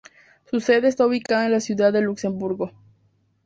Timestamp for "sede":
0.61-0.87